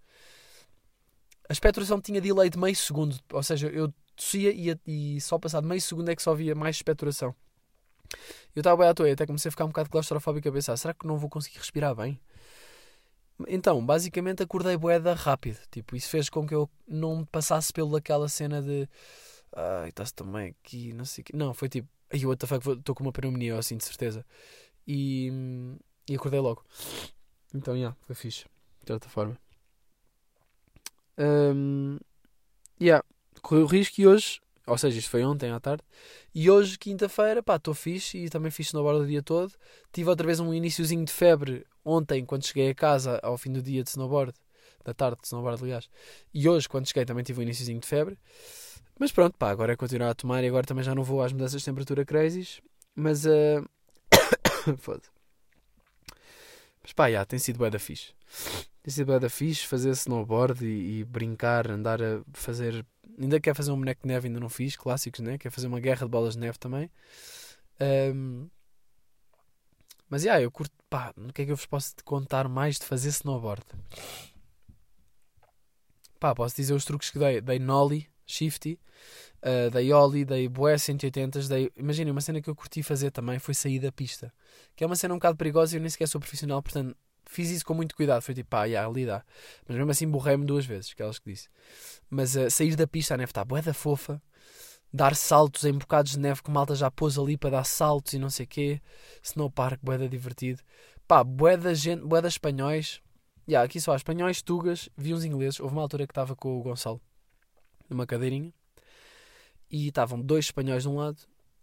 [1.49, 3.19] A expectoração tinha delay de meio segundo.
[3.33, 6.77] Ou seja, eu tossia e, e só passado meio segundo é que só havia mais
[6.77, 7.35] expectoração.
[8.55, 10.93] Eu estava bem à toa, até comecei a ficar um bocado claustrofóbico a pensar: será
[10.95, 12.21] que não vou conseguir respirar bem?
[13.49, 15.59] Então, basicamente acordei boeda rápido.
[15.71, 18.89] Tipo, isso fez com que eu não passasse pelo aquela cena de
[19.55, 21.33] ai, está-se também aqui, não sei o quê.
[21.37, 24.25] Não, foi tipo, ai, what the fuck, estou com uma pneumonia assim, de certeza.
[24.87, 25.31] e,
[26.09, 26.65] e acordei logo.
[27.55, 28.45] Então, já, yeah, foi fixe,
[28.83, 29.39] de certa forma.
[31.19, 31.99] Um,
[32.81, 33.05] yeah,
[33.43, 35.83] corri o risco e hoje, ou seja, isto foi ontem à tarde,
[36.35, 39.53] e hoje, quinta-feira, pá, estou fixe e também fiz snowboard o dia todo.
[39.93, 43.63] Tive outra vez um iníciozinho de febre ontem, quando cheguei a casa, ao fim do
[43.63, 44.33] dia de snowboard,
[44.85, 45.89] da tarde de snowboard, aliás.
[46.33, 48.19] E hoje, quando cheguei, também tive um iníciozinho de febre.
[49.03, 51.33] Mas pronto, pá, agora é continuar a tomar e agora também já não vou às
[51.33, 52.61] mudanças de temperatura crazies.
[52.95, 53.67] Mas, uh...
[54.79, 55.03] foda
[56.81, 58.15] Mas pá, já, tem sido bué da fixe.
[58.81, 62.87] Tem sido bué da fixe fazer snowboard e, e, brincar, andar a fazer...
[63.19, 65.37] Ainda quer fazer um boneco de neve, ainda não fiz, clássicos, né?
[65.37, 66.89] Quer fazer uma guerra de bolas de neve também.
[68.15, 68.49] Um...
[70.09, 70.73] Mas, já, eu curto...
[70.89, 73.65] Pá, o que é que eu vos posso contar mais de fazer snowboard?
[76.21, 77.41] Pá, posso dizer os truques que dei.
[77.41, 78.79] Dei nollie, shifty,
[79.43, 81.71] uh, dei ollie, dei boé 180, dei...
[81.77, 84.33] Imaginem, uma cena que eu curti fazer também foi sair da pista.
[84.77, 87.51] Que é uma cena um bocado perigosa e eu nem sequer sou profissional, portanto fiz
[87.51, 88.23] isso com muito cuidado.
[88.23, 89.25] Foi tipo, pá, yeah, ali dá.
[89.67, 91.49] Mas mesmo assim borrei-me duas vezes, aquelas que disse.
[92.11, 94.21] Mas uh, sair da pista, a neve está bué da fofa.
[94.95, 98.19] Dar saltos em bocados de neve que malta já pôs ali para dar saltos e
[98.19, 98.81] não sei o quê.
[99.23, 100.61] Snowpark, bué da divertido.
[101.09, 103.01] Pá, bué da gente, bué da espanhóis
[103.49, 105.59] Yeah, aqui só há espanhóis, tugas, vi uns ingleses.
[105.59, 107.01] Houve uma altura que estava com o Gonçalo
[107.93, 108.53] numa cadeirinha
[109.71, 111.19] e estavam dois espanhóis de um lado,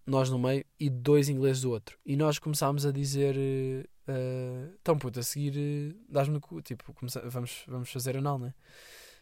[0.06, 1.98] nós no meio e dois ingleses do outro.
[2.06, 6.62] E nós começámos a dizer: uh, Então, puto, a seguir, uh, dás-me no cu.
[6.62, 8.54] Tipo, vamos, vamos fazer anal, né?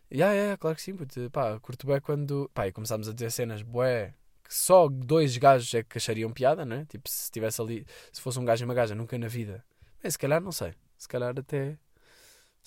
[0.09, 1.29] E yeah, yeah, claro que sim, puto.
[1.31, 2.49] Pá, curto bem quando.
[2.53, 6.65] Pá, e começámos a dizer cenas, bué, que só dois gajos é que achariam piada,
[6.65, 6.85] né?
[6.89, 9.63] Tipo, se estivesse ali, se fosse um gajo e uma gaja, nunca na vida.
[10.01, 10.73] Bem, se calhar, não sei.
[10.97, 11.77] Se calhar até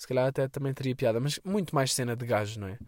[0.01, 2.79] se calhar até também teria piada, mas muito mais cena de gajo, não é?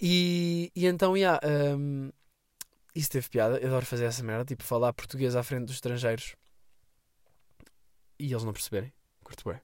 [0.00, 1.40] E, e então, yeah,
[1.76, 2.10] um,
[2.94, 3.58] isso teve piada.
[3.58, 6.34] Eu adoro fazer essa merda, tipo, falar português à frente dos estrangeiros
[8.18, 8.92] e eles não perceberem.
[9.22, 9.60] Curto bem.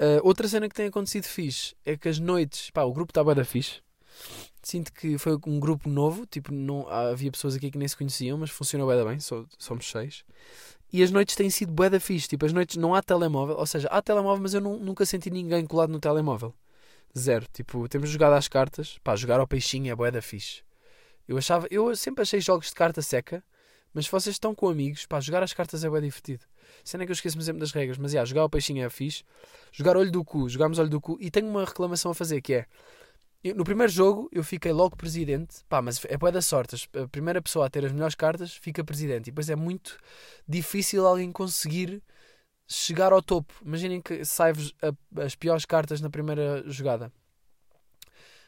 [0.00, 3.22] Uh, outra cena que tem acontecido fixe é que as noites, pá, o grupo está
[3.22, 3.80] bem da fixe.
[4.62, 8.38] Sinto que foi um grupo novo, tipo, não, havia pessoas aqui que nem se conheciam,
[8.38, 9.18] mas funcionou bem, bem,
[9.58, 10.24] somos seis.
[10.92, 12.28] E as noites têm sido bué da fixe.
[12.28, 13.56] Tipo, as noites não há telemóvel.
[13.56, 16.54] Ou seja, há telemóvel, mas eu não, nunca senti ninguém colado no telemóvel.
[17.16, 17.46] Zero.
[17.52, 18.98] Tipo, temos jogado às cartas.
[19.02, 20.62] Pá, jogar ao peixinho é bué da fixe.
[21.28, 21.66] Eu achava...
[21.70, 23.42] Eu sempre achei jogos de carta seca.
[23.94, 26.44] Mas se vocês estão com amigos, pá, jogar as cartas é bué divertido.
[26.94, 27.98] É que eu esqueço-me sempre das regras.
[27.98, 29.22] Mas, já, jogar ao peixinho é fixe.
[29.70, 30.48] Jogar olho do cu.
[30.48, 31.18] Jogámos olho do cu.
[31.20, 32.66] E tenho uma reclamação a fazer, que é...
[33.44, 36.88] Eu, no primeiro jogo eu fiquei logo presidente, pá, mas é boa da sorte.
[36.94, 39.26] A primeira pessoa a ter as melhores cartas fica presidente.
[39.26, 39.98] E depois é muito
[40.48, 42.00] difícil alguém conseguir
[42.72, 43.52] chegar ao topo.
[43.64, 44.74] Imaginem que sai-vos
[45.16, 47.12] as piores cartas na primeira jogada.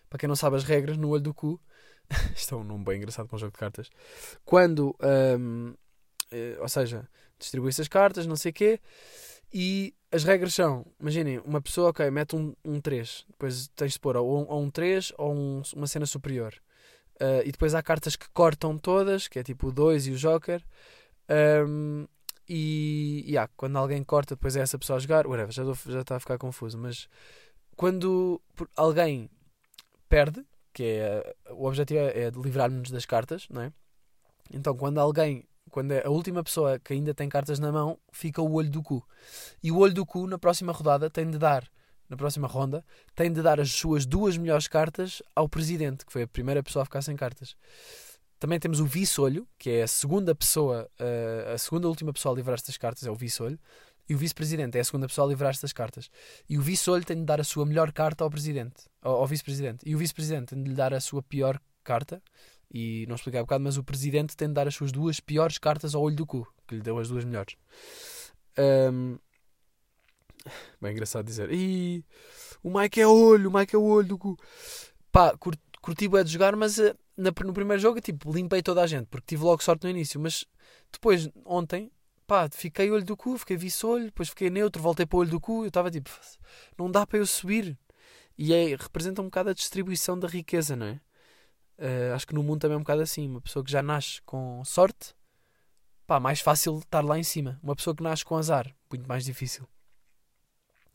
[0.09, 1.61] Para quem não sabe as regras, no olho do cu.
[2.35, 3.91] Isto é um nome bem engraçado para um jogo de cartas.
[4.45, 4.97] Quando,
[5.41, 5.75] um,
[6.31, 7.09] eh, ou seja,
[7.39, 8.81] distribui-se as cartas, não sei o quê
[9.55, 14.01] e as regras são, imaginem, uma pessoa, ok, mete um, um 3, depois tens de
[14.01, 16.53] pôr ou um, ou um 3 ou um, uma cena superior.
[17.21, 20.17] Uh, e depois há cartas que cortam todas, que é tipo o 2 e o
[20.17, 20.61] Joker.
[21.69, 22.09] Um,
[22.49, 25.27] e yeah, quando alguém corta, depois é essa pessoa a jogar.
[25.27, 26.79] Whatever, já, já está a ficar confuso.
[26.79, 27.09] Mas
[27.77, 28.41] quando
[28.77, 29.31] alguém
[30.09, 33.73] perde, que é o objetivo é, é livrar-nos das cartas, não é?
[34.53, 38.41] Então quando alguém quando é a última pessoa que ainda tem cartas na mão, fica
[38.41, 39.05] o olho do cu.
[39.61, 41.69] E o olho do cu, na próxima rodada, tem de dar,
[42.09, 46.23] na próxima ronda, tem de dar as suas duas melhores cartas ao presidente, que foi
[46.23, 47.57] a primeira pessoa a ficar sem cartas.
[48.45, 52.37] Também temos o vice-olho, que é a segunda pessoa, uh, a segunda última pessoa a
[52.37, 53.59] livrar estas cartas, é o vice-olho.
[54.07, 56.11] E o vice-presidente é a segunda pessoa a livrar estas cartas.
[56.47, 59.79] E o vice-olho tem de dar a sua melhor carta ao presidente, ao, ao vice-presidente.
[59.87, 62.23] E o vice-presidente tem de lhe dar a sua pior carta,
[62.71, 65.57] e não expliquei há bocado, mas o presidente tem de dar as suas duas piores
[65.57, 67.57] cartas ao olho do cu, que lhe deu as duas melhores.
[68.59, 69.17] Um...
[70.83, 71.51] Bem engraçado dizer.
[71.51, 72.05] Ih,
[72.63, 74.37] o Mike é olho, o Mike é o olho do cu.
[75.11, 78.83] Pá, cur curti é de jogar, mas uh, na, no primeiro jogo, tipo, limpei toda
[78.83, 80.21] a gente, porque tive logo sorte no início.
[80.21, 80.45] Mas
[80.93, 81.91] depois, ontem,
[82.27, 85.41] pá, fiquei olho do cu, fiquei vice-olho, depois fiquei neutro, voltei para o olho do
[85.41, 85.65] cu.
[85.65, 86.11] Eu estava tipo,
[86.79, 87.79] não dá para eu subir.
[88.37, 91.01] E é, representa um bocado a distribuição da riqueza, não é?
[91.79, 93.29] Uh, acho que no mundo também é um bocado assim.
[93.29, 95.15] Uma pessoa que já nasce com sorte,
[96.07, 97.59] pá, mais fácil estar lá em cima.
[97.63, 99.69] Uma pessoa que nasce com azar, muito mais difícil.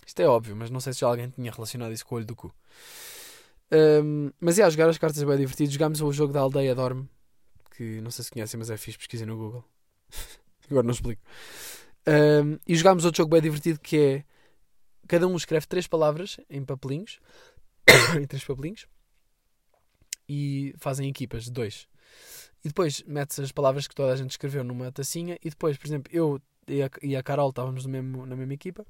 [0.06, 2.26] Isto é óbvio, mas não sei se já alguém tinha relacionado isso com o olho
[2.26, 2.54] do cu.
[3.72, 5.72] Um, mas é, yeah, jogar as cartas é bem divertido.
[5.72, 7.08] Jogámos o jogo da aldeia Dorme,
[7.76, 9.64] que não sei se conhecem, mas é fixe, pesquisem no Google.
[10.70, 11.22] Agora não explico.
[12.08, 14.24] Um, e jogámos outro jogo bem divertido que é
[15.08, 17.20] cada um escreve três palavras em papelinhos,
[18.20, 18.88] em três papelinhos,
[20.28, 21.88] e fazem equipas de dois.
[22.64, 25.88] E depois metes as palavras que toda a gente escreveu numa tacinha e depois, por
[25.88, 28.86] exemplo, eu e a, e a Carol estávamos mesmo, na mesma equipa.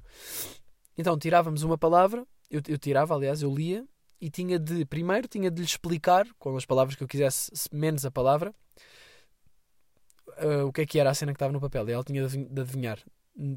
[0.96, 3.86] Então tirávamos uma palavra, eu, eu tirava, aliás, eu lia,
[4.20, 8.04] e tinha de, primeiro, tinha de lhe explicar, com as palavras que eu quisesse, menos
[8.04, 8.54] a palavra,
[10.42, 11.88] uh, o que é que era a cena que estava no papel.
[11.88, 12.98] E ela tinha de adivinhar.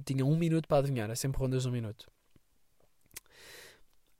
[0.06, 2.10] Tinha um minuto para adivinhar, é sempre rondas de um minuto.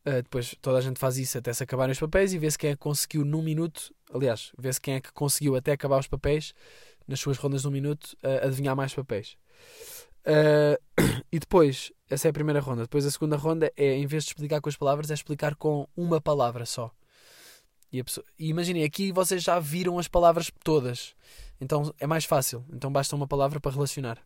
[0.06, 2.72] Uh, depois toda a gente faz isso até se acabarem os papéis e vê-se quem
[2.72, 6.54] é que conseguiu num minuto, aliás, vê-se quem é que conseguiu até acabar os papéis
[7.08, 9.38] nas suas rondas de um minuto uh, adivinhar mais papéis.
[10.26, 10.78] Uh,
[11.32, 12.84] e depois, essa é a primeira ronda.
[12.84, 15.88] Depois a segunda ronda é, em vez de explicar com as palavras, é explicar com
[15.96, 16.92] uma palavra só.
[17.92, 18.26] E, pessoa...
[18.40, 21.16] e imaginem, aqui vocês já viram as palavras todas.
[21.60, 22.66] Então é mais fácil.
[22.72, 24.18] Então basta uma palavra para relacionar.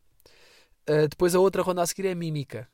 [0.90, 2.70] Uh, depois a outra ronda a seguir é mímica.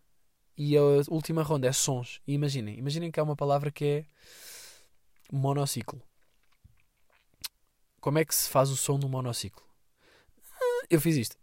[0.55, 2.21] E a última ronda é sons.
[2.27, 4.05] E imaginem, imaginem que há uma palavra que é
[5.31, 5.99] monociclo.
[7.99, 9.63] Como é que se faz o som do monociclo?
[10.89, 11.38] Eu fiz isto.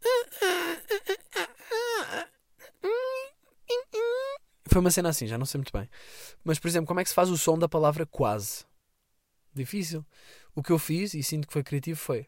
[4.70, 5.88] Foi uma cena assim, já não sei muito bem.
[6.44, 8.64] Mas, por exemplo, como é que se faz o som da palavra quase?
[9.52, 10.04] Difícil.
[10.54, 12.26] O que eu fiz, e sinto que foi criativo, foi.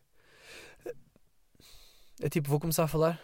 [2.20, 3.20] É tipo, vou começar a falar.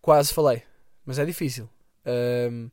[0.00, 0.62] Quase falei.
[1.04, 1.68] Mas é difícil.
[2.06, 2.70] Um,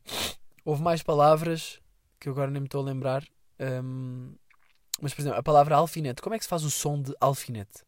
[0.64, 1.80] houve mais palavras
[2.18, 3.24] que eu agora nem me estou a lembrar.
[3.60, 4.34] Um,
[5.02, 6.22] mas, por exemplo, a palavra alfinete.
[6.22, 7.84] Como é que se faz o som de alfinete?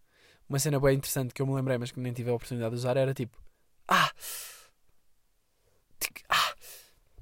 [0.49, 2.79] Uma cena bem interessante que eu me lembrei, mas que nem tive a oportunidade de
[2.79, 3.37] usar, era tipo.
[3.87, 4.11] Ah!
[4.15, 4.58] ah!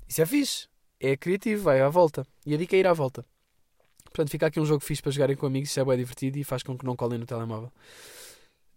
[0.09, 0.69] Isso é fixe.
[0.99, 2.27] É criativo, vai à volta.
[2.45, 3.25] E a dica é ir à volta.
[4.05, 6.45] Portanto, fica aqui um jogo fixe para jogarem com amigos, isso é bem divertido e
[6.45, 7.71] faz com que não colhem no telemóvel.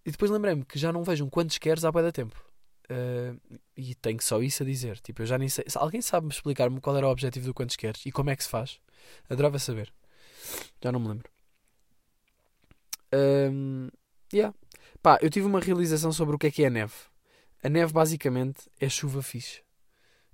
[0.06, 2.44] E depois lembrei-me que já não vejam quantos queres há bem da tempo.
[2.92, 5.00] Uh, e tenho só isso a dizer.
[5.00, 5.64] Tipo, eu já nem sei.
[5.76, 8.50] Alguém sabe-me explicar-me qual era o objetivo do quantos queres e como é que se
[8.50, 8.80] faz?
[9.30, 9.94] Adorava saber.
[10.84, 11.30] Já não me lembro.
[13.14, 13.90] Um,
[14.34, 14.54] yeah.
[15.02, 16.94] Pá, eu tive uma realização sobre o que é que é a neve.
[17.64, 19.62] A neve basicamente é chuva fixe.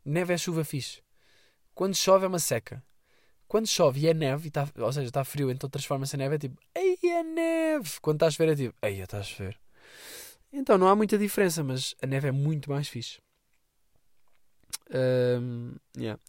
[0.06, 1.02] Neve é chuva fixe.
[1.74, 2.84] Quando chove é uma seca.
[3.48, 6.36] Quando chove e é neve, e tá, ou seja, está frio, então transforma-se em neve,
[6.36, 8.00] é tipo, ei, é neve.
[8.02, 9.60] Quando está a chover é tipo, ei, está a chover.
[10.52, 13.20] Então não há muita diferença, mas a neve é muito mais fixe.
[14.94, 16.20] Um, yeah.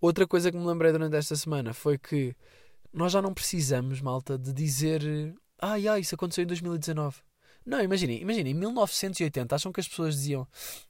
[0.00, 2.34] Outra coisa que me lembrei durante esta semana foi que
[2.92, 5.02] nós já não precisamos, malta, de dizer
[5.60, 7.18] ai, ah, ai, isso aconteceu em 2019.
[7.64, 10.46] Não, imaginem, imaginem, em 1980 acham que as pessoas diziam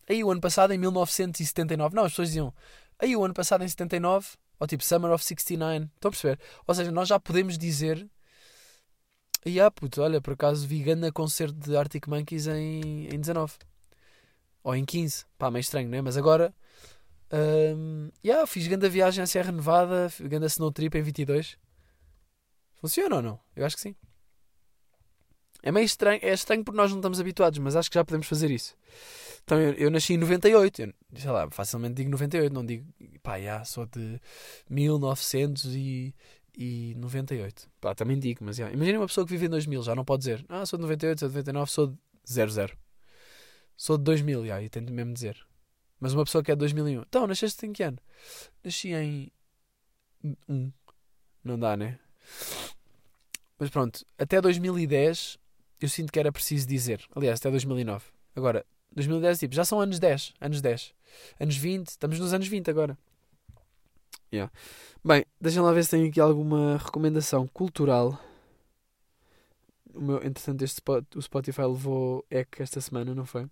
[0.09, 1.95] aí o ano passado em 1979.
[1.95, 2.55] Não, as pessoas diziam
[2.99, 4.29] aí o ano passado em 79,
[4.59, 5.89] ou tipo Summer of 69.
[5.95, 6.39] Estão a perceber?
[6.67, 8.09] Ou seja, nós já podemos dizer
[9.45, 13.55] e ah, puto, olha, por acaso vi ganda concerto de Arctic Monkeys em, em 19.
[14.63, 15.25] Ou em 15.
[15.39, 16.03] Pá, meio estranho, né?
[16.03, 16.55] Mas agora.
[17.33, 21.57] Um, yeah, fiz ganda viagem à Serra Nevada, ganda Snow Trip em 22.
[22.75, 23.41] Funciona ou não?
[23.57, 23.97] Eu acho que sim.
[25.63, 28.27] É meio estranho, é estranho porque nós não estamos habituados, mas acho que já podemos
[28.27, 28.75] fazer isso.
[29.45, 32.87] Então eu, eu nasci em 98, eu, sei lá, facilmente digo 98, não digo,
[33.23, 34.21] pá, já, sou de
[34.69, 36.15] 1900 e,
[36.57, 37.69] e 98.
[37.81, 40.45] Pá, também digo, mas imagina uma pessoa que vive em 2000, já não pode dizer,
[40.49, 42.77] ah, sou de 98, sou de 99, sou de 00.
[43.77, 45.37] Sou de 2000, yeah, e tento mesmo dizer.
[45.99, 47.99] Mas uma pessoa que é de 2001, então, nasceste em que ano?
[48.63, 49.33] Nasci em
[50.49, 50.73] 1.
[51.43, 51.99] Não dá, né?
[53.59, 55.40] Mas pronto, até 2010
[55.81, 57.05] eu sinto que era preciso dizer.
[57.15, 58.05] Aliás, até 2009.
[58.35, 60.35] Agora, 2010, tipo, já são anos 10.
[60.41, 60.95] Anos 10.
[61.39, 62.99] Anos 20, estamos nos anos 20 agora.
[64.33, 64.53] Yeah.
[65.05, 68.19] Bem, deixem lá ver se tem aqui alguma recomendação cultural.
[69.93, 70.81] O meu, entretanto, este
[71.17, 73.49] o Spotify levou EC esta semana, não foi?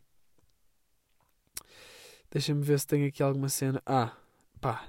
[2.30, 3.82] Deixem-me ver se tem aqui alguma cena.
[3.86, 4.12] Ah,
[4.60, 4.86] pá,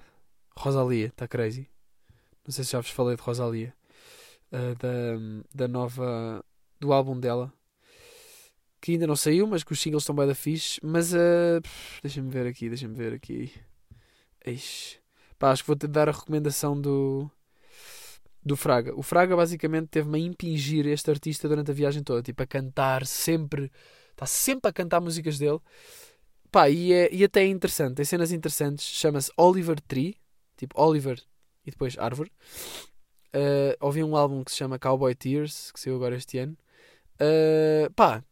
[0.56, 1.70] Rosalia, está crazy.
[2.46, 3.74] Não sei se já vos falei de Rosalia.
[4.52, 6.44] Uh, da, da nova.
[6.80, 7.52] Do álbum dela.
[8.82, 10.80] Que ainda não saiu, mas que os singles estão bem da fixe.
[10.84, 11.62] Mas uh,
[12.02, 13.52] deixem-me ver aqui, deixem-me ver aqui.
[14.46, 14.98] Eixe.
[15.38, 17.30] Pá, acho que vou te dar a recomendação do,
[18.44, 18.94] do Fraga.
[18.96, 23.06] O Fraga basicamente teve-me a impingir este artista durante a viagem toda, tipo a cantar
[23.06, 23.72] sempre,
[24.12, 25.60] está sempre a cantar músicas dele.
[26.52, 28.86] Pá, e, é, e até é interessante, tem cenas interessantes.
[28.86, 30.18] Chama-se Oliver Tree,
[30.58, 31.22] tipo Oliver
[31.66, 32.32] e depois árvore.
[33.34, 36.58] Uh, ouvi um álbum que se chama Cowboy Tears, que saiu agora este ano.
[37.22, 38.24] Uh, pá,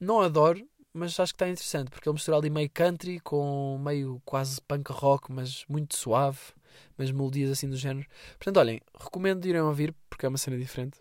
[0.00, 4.22] não adoro, mas acho que está interessante porque ele mistura ali meio country com meio
[4.24, 6.38] quase punk rock, mas muito suave,
[6.96, 8.06] mas melodias assim do género.
[8.38, 10.98] Portanto, olhem, recomendo irem ouvir porque é uma cena diferente.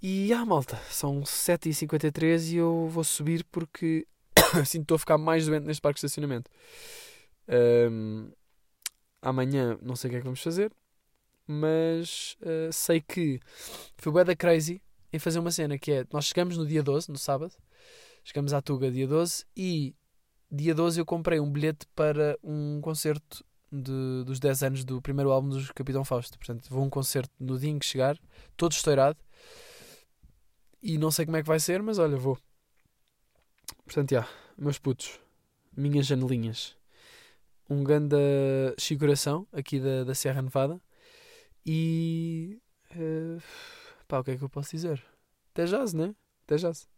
[0.00, 4.06] E ah, malta, são 7h53 e eu vou subir porque
[4.60, 6.50] assim estou a ficar mais doente neste parque de estacionamento.
[7.90, 8.30] Um,
[9.20, 10.70] amanhã não sei o que é que vamos fazer,
[11.46, 13.40] mas uh, sei que
[13.96, 14.80] foi bué da crazy
[15.12, 17.54] em fazer uma cena que é nós chegamos no dia 12, no sábado,
[18.28, 19.94] Chegamos à Tuga dia 12 e
[20.50, 23.42] dia 12 eu comprei um bilhete para um concerto
[23.72, 26.38] de, dos 10 anos do primeiro álbum dos Capitão Fausto.
[26.38, 28.18] Portanto, vou a um concerto no dia em que chegar,
[28.54, 29.18] todo estourado.
[30.82, 32.38] E não sei como é que vai ser, mas olha, vou.
[33.86, 34.28] Portanto, já,
[34.58, 35.18] meus putos,
[35.74, 36.76] minhas janelinhas.
[37.70, 38.14] Um grande
[38.78, 40.78] chiguração aqui da, da Serra Nevada.
[41.64, 42.60] E.
[42.94, 43.40] Uh,
[44.08, 45.04] pá, o que é que eu posso dizer?
[45.52, 46.14] Até jazz, né?
[46.44, 46.88] Até jazz.